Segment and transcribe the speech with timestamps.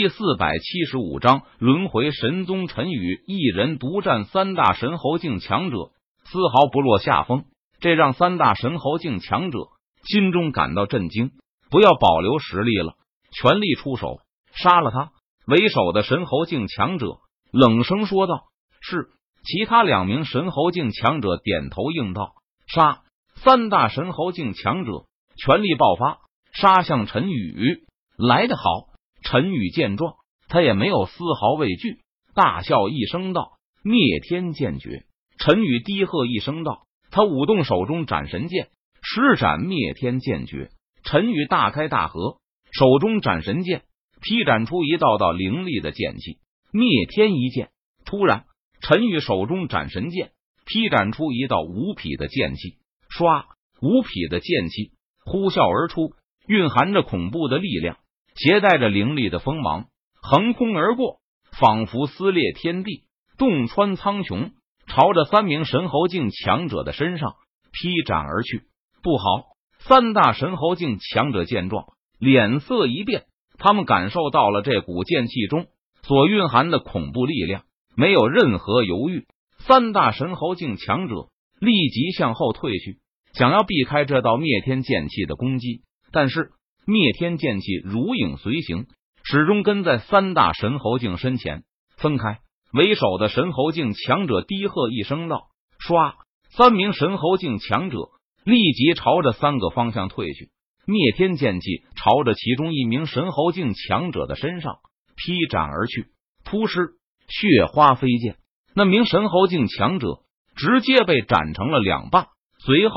[0.00, 5.90] 第四百七十五章轮回神宗陈宇一人独占三大神侯境强者，
[6.24, 7.44] 丝毫不落下风。
[7.80, 9.58] 这让三大神侯境强者
[10.04, 11.32] 心中感到震惊。
[11.68, 12.94] 不要保留实力了，
[13.30, 14.20] 全力出手
[14.54, 15.10] 杀了他！
[15.46, 17.18] 为首的神侯境强者
[17.52, 18.44] 冷声说道
[18.80, 19.10] ：“是。”
[19.44, 22.32] 其他两名神侯境强者点头应道
[22.74, 23.02] ：“杀！”
[23.36, 25.04] 三大神侯境强者
[25.36, 26.20] 全力爆发，
[26.54, 27.84] 杀向陈宇。
[28.16, 28.88] 来得好！
[29.22, 30.14] 陈宇见状，
[30.48, 31.98] 他也没有丝毫畏惧，
[32.34, 33.52] 大笑一声道
[33.84, 35.04] ：“灭天剑诀！”
[35.38, 38.68] 陈宇低喝一声道：“他舞动手中斩神剑，
[39.02, 40.70] 施展灭天剑诀。”
[41.02, 42.40] 陈宇大开大合，
[42.72, 43.82] 手中斩神剑
[44.20, 46.38] 劈斩出一道道凌厉的剑气，
[46.72, 47.70] 灭天一剑。
[48.04, 48.44] 突然，
[48.82, 50.32] 陈宇手中斩神剑
[50.66, 52.76] 劈斩出一道无匹的剑气，
[53.08, 53.44] 唰，
[53.80, 54.92] 无匹的剑气
[55.24, 56.12] 呼啸而出，
[56.46, 57.96] 蕴含着恐怖的力量。
[58.42, 61.18] 携带着凌厉的锋芒，横空而过，
[61.60, 63.04] 仿佛撕裂天地，
[63.36, 64.52] 洞穿苍穹，
[64.86, 67.34] 朝着三名神猴境强者的身上
[67.70, 68.62] 劈斩而去。
[69.02, 69.44] 不好！
[69.80, 71.84] 三大神猴境强者见状，
[72.18, 73.24] 脸色一变，
[73.58, 75.66] 他们感受到了这股剑气中
[76.00, 79.26] 所蕴含的恐怖力量，没有任何犹豫，
[79.58, 81.28] 三大神猴境强者
[81.60, 83.00] 立即向后退去，
[83.34, 86.52] 想要避开这道灭天剑气的攻击，但是。
[86.86, 88.86] 灭天剑气如影随形，
[89.22, 91.62] 始终跟在三大神侯境身前。
[91.96, 92.38] 分开，
[92.72, 95.48] 为首的神侯境强者低喝一声道
[95.86, 96.14] ：“唰！”
[96.56, 97.98] 三名神侯境强者
[98.44, 100.50] 立即朝着三个方向退去。
[100.86, 104.78] 灭天剑气朝着其中一名神侯境强者的身上
[105.14, 106.06] 劈斩而去，
[106.42, 106.94] 扑哧，
[107.28, 108.36] 血花飞溅。
[108.74, 110.22] 那名神侯境强者
[110.56, 112.28] 直接被斩成了两半。
[112.58, 112.94] 随后，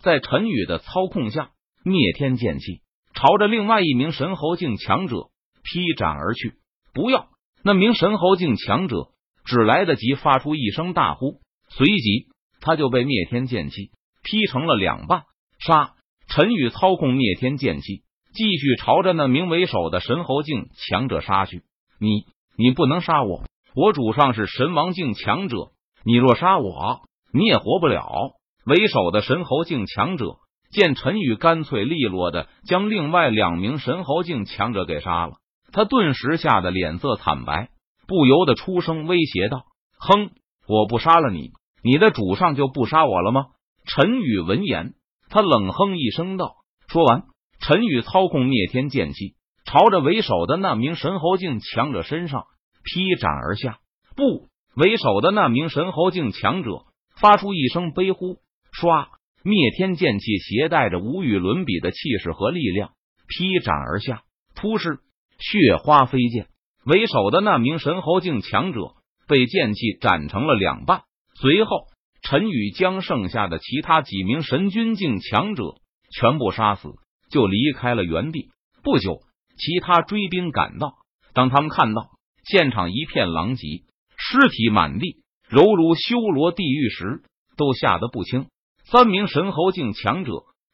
[0.00, 1.50] 在陈宇的操控下，
[1.82, 2.80] 灭天剑气。
[3.14, 5.28] 朝着另外一名神侯境强者
[5.62, 6.54] 劈斩而去。
[6.92, 7.28] 不要！
[7.62, 9.08] 那名神侯境强者
[9.44, 12.26] 只来得及发出一声大呼，随即
[12.60, 13.90] 他就被灭天剑气
[14.22, 15.22] 劈成了两半。
[15.58, 15.94] 杀！
[16.28, 18.02] 陈宇操控灭天剑气，
[18.34, 21.62] 继续朝着那名为首的神侯境强者杀去。
[22.00, 23.44] 你，你不能杀我！
[23.74, 25.72] 我主上是神王境强者，
[26.04, 27.02] 你若杀我，
[27.32, 28.34] 你也活不了。
[28.66, 30.36] 为首的神侯境强者。
[30.74, 35.34] 见陈宇干脆利落的将另外两名神侯境强者给杀了，
[35.72, 37.68] 他顿时吓得脸色惨白，
[38.08, 39.62] 不由得出声威胁道
[40.00, 40.30] ：“哼，
[40.66, 41.52] 我不杀了你，
[41.84, 43.46] 你的主上就不杀我了吗？”
[43.86, 44.94] 陈宇闻言，
[45.30, 46.56] 他冷哼一声道
[46.90, 47.22] ：“说完，
[47.60, 52.46] 陈宇操控灭天剑气，朝着为首的那名神侯境强者身上
[52.82, 53.78] 劈斩而下。
[54.16, 56.82] 不，为首的那名神侯境强者
[57.20, 58.38] 发出一声悲呼，
[58.72, 59.06] 唰。”
[59.46, 62.92] 灭天剑气携带着无与伦比的气势和力量，
[63.28, 64.22] 劈斩而下，
[64.54, 65.00] 突施
[65.38, 66.46] 血花飞溅。
[66.86, 68.94] 为首的那名神侯境强者
[69.28, 71.02] 被剑气斩成了两半。
[71.34, 71.88] 随后，
[72.22, 75.74] 陈宇将剩下的其他几名神君境强者
[76.10, 76.94] 全部杀死，
[77.28, 78.48] 就离开了原地。
[78.82, 79.20] 不久，
[79.58, 80.94] 其他追兵赶到，
[81.34, 82.12] 当他们看到
[82.44, 83.82] 现场一片狼藉，
[84.16, 87.22] 尸体满地，犹如修罗地狱时，
[87.58, 88.46] 都吓得不轻。
[88.90, 90.32] 三名神侯境强者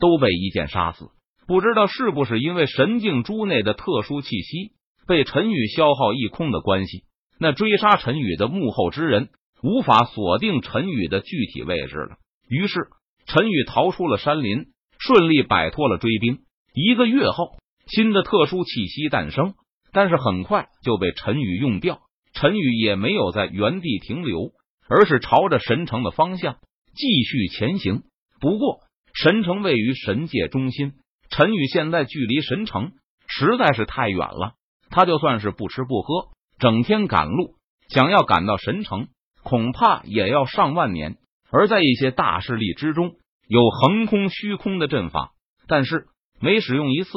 [0.00, 1.10] 都被一剑杀死，
[1.46, 4.72] 不知道是不是因为神境珠内的特殊气息
[5.06, 7.04] 被陈宇消耗一空的关系。
[7.38, 9.30] 那追杀陈宇的幕后之人
[9.62, 12.16] 无法锁定陈宇的具体位置了。
[12.48, 12.88] 于是
[13.26, 14.66] 陈宇逃出了山林，
[14.98, 16.40] 顺利摆脱了追兵。
[16.74, 19.54] 一个月后，新的特殊气息诞生，
[19.92, 22.00] 但是很快就被陈宇用掉。
[22.32, 24.52] 陈宇也没有在原地停留，
[24.88, 26.56] 而是朝着神城的方向。
[26.94, 28.02] 继续前行。
[28.40, 28.80] 不过，
[29.14, 30.94] 神城位于神界中心，
[31.30, 32.92] 陈宇现在距离神城
[33.28, 34.54] 实在是太远了。
[34.90, 37.54] 他就算是不吃不喝，整天赶路，
[37.88, 39.08] 想要赶到神城，
[39.42, 41.16] 恐怕也要上万年。
[41.50, 43.16] 而在一些大势力之中，
[43.46, 45.32] 有横空虚空的阵法，
[45.68, 46.06] 但是
[46.40, 47.10] 每使用一次，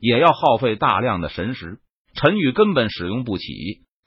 [0.00, 1.78] 也要耗费大量的神石。
[2.14, 3.44] 陈宇根本使用不起，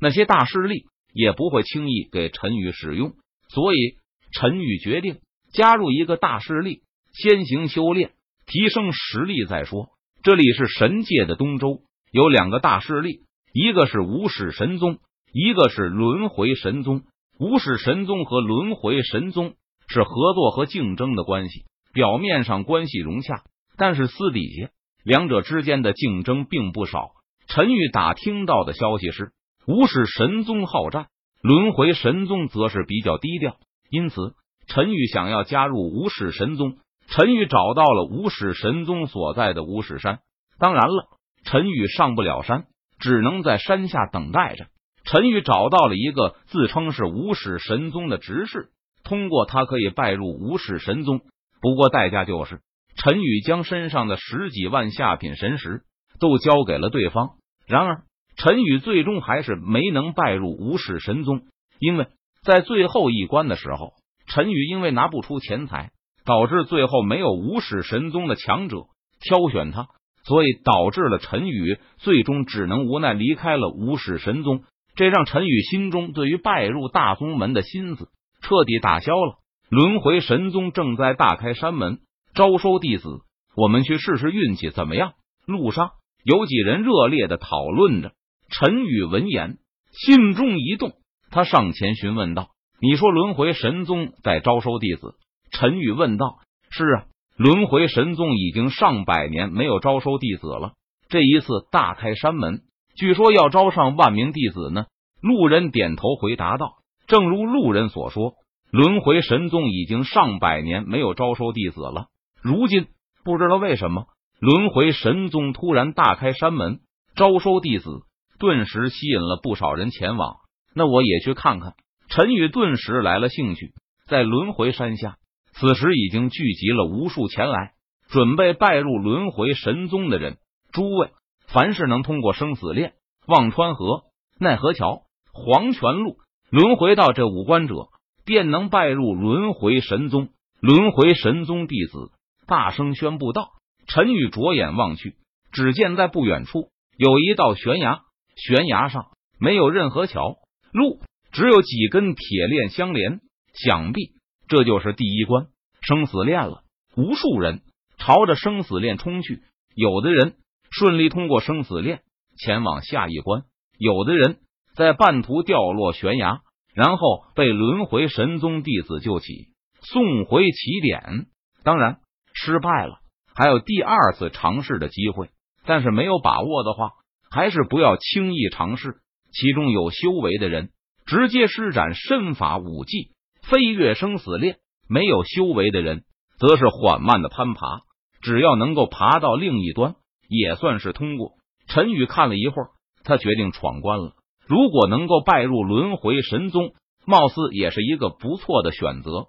[0.00, 3.14] 那些大势力也不会轻易给陈宇使用，
[3.48, 3.96] 所以。
[4.32, 5.18] 陈宇决定
[5.52, 6.82] 加入一个大势力，
[7.12, 8.12] 先行修炼，
[8.46, 9.90] 提升实力再说。
[10.22, 11.80] 这里是神界的东周，
[12.10, 13.20] 有两个大势力，
[13.52, 14.98] 一个是无始神宗，
[15.32, 17.02] 一个是轮回神宗。
[17.38, 19.54] 无始神宗和轮回神宗
[19.86, 23.44] 是合作和竞争的关系，表面上关系融洽，
[23.76, 24.70] 但是私底下
[25.04, 27.12] 两者之间的竞争并不少。
[27.46, 29.30] 陈宇打听到的消息是，
[29.66, 31.06] 无始神宗好战，
[31.40, 33.56] 轮回神宗则是比较低调。
[33.90, 34.34] 因此，
[34.66, 36.78] 陈宇想要加入无始神宗。
[37.08, 40.18] 陈宇找到了无始神宗所在的无始山。
[40.58, 41.08] 当然了，
[41.44, 42.66] 陈宇上不了山，
[42.98, 44.66] 只能在山下等待着。
[45.04, 48.68] 陈宇找到了一个自称是无始神宗的执事，
[49.04, 51.22] 通过他可以拜入无始神宗，
[51.62, 52.60] 不过代价就是
[52.94, 55.84] 陈宇将身上的十几万下品神石
[56.20, 57.30] 都交给了对方。
[57.66, 58.02] 然而，
[58.36, 61.42] 陈宇最终还是没能拜入无始神宗，
[61.78, 62.08] 因为
[62.48, 63.92] 在最后一关的时候，
[64.26, 65.90] 陈宇因为拿不出钱财，
[66.24, 68.86] 导致最后没有无始神宗的强者
[69.20, 69.88] 挑选他。
[70.24, 74.62] 所以导致了陈宇最终只能无奈离开了无始神宗，
[74.94, 78.08] 这让陈宇心中对于拜入大宗门的心思
[78.40, 79.34] 彻底打消了。
[79.68, 81.98] 轮回神宗正在大开山门
[82.34, 83.08] 招收弟子，
[83.56, 85.12] 我们去试试运气怎么样？
[85.46, 85.90] 路上
[86.24, 88.12] 有几人热烈的讨论着。
[88.50, 89.58] 陈宇闻言
[89.92, 90.92] 心中一动，
[91.30, 92.48] 他上前询问道
[92.80, 95.14] ：“你说轮回神宗在招收弟子？”
[95.50, 96.38] 陈宇问道
[96.70, 97.04] ：“是啊。”
[97.38, 100.72] 轮回神宗已经上百年没有招收弟子了，
[101.08, 102.62] 这一次大开山门，
[102.96, 104.86] 据说要招上万名弟子呢。
[105.20, 108.32] 路人点头回答道：“正如路人所说，
[108.72, 112.06] 轮回神宗已经上百年没有招收弟子了。
[112.42, 112.88] 如今
[113.22, 114.06] 不知道为什么，
[114.40, 116.80] 轮回神宗突然大开山门
[117.14, 118.00] 招收弟子，
[118.40, 120.38] 顿时吸引了不少人前往。
[120.78, 121.74] 那我也去看看。”
[122.08, 123.74] 陈宇顿时来了兴趣，
[124.06, 125.16] 在轮回山下。
[125.52, 127.72] 此时已经聚集了无数前来
[128.08, 130.38] 准备拜入轮回神宗的人。
[130.72, 131.10] 诸位，
[131.48, 132.92] 凡是能通过生死链、
[133.26, 134.04] 忘川河、
[134.38, 135.02] 奈何桥、
[135.32, 136.16] 黄泉路、
[136.48, 137.88] 轮回到这五关者，
[138.24, 140.28] 便能拜入轮回神宗。
[140.60, 142.12] 轮回神宗弟子
[142.46, 143.50] 大声宣布道
[143.86, 145.16] ：“陈宇着眼望去，
[145.52, 148.00] 只见在不远处有一道悬崖，
[148.36, 149.06] 悬崖上
[149.40, 150.36] 没有任何桥
[150.78, 151.00] 路，
[151.32, 153.20] 只有几根铁链相连。
[153.52, 154.12] 想必……”
[154.48, 155.48] 这就是第一关
[155.82, 156.62] 生死链了。
[156.96, 157.60] 无数人
[157.98, 159.42] 朝着生死链冲去，
[159.74, 160.36] 有的人
[160.70, 162.00] 顺利通过生死链
[162.38, 163.42] 前往下一关，
[163.78, 164.38] 有的人
[164.74, 166.40] 在半途掉落悬崖，
[166.74, 169.48] 然后被轮回神宗弟子救起，
[169.82, 171.26] 送回起点。
[171.62, 171.98] 当然，
[172.32, 173.00] 失败了
[173.34, 175.28] 还有第二次尝试的机会，
[175.66, 176.92] 但是没有把握的话，
[177.30, 179.00] 还是不要轻易尝试。
[179.32, 180.70] 其中有修为的人
[181.06, 183.10] 直接施展身法武技。
[183.42, 184.58] 飞跃生死链，
[184.88, 186.02] 没有修为的人
[186.38, 187.80] 则是缓慢的攀爬。
[188.20, 189.94] 只要能够爬到另一端，
[190.28, 191.32] 也算是通过。
[191.66, 192.68] 陈宇看了一会儿，
[193.04, 194.12] 他决定闯关了。
[194.46, 196.72] 如果能够拜入轮回神宗，
[197.06, 199.28] 貌似也是一个不错的选择。